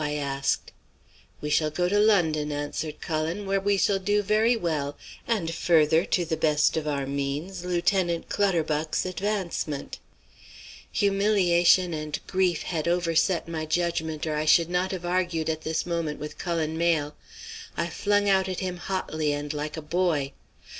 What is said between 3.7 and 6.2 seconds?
shall do very well, and further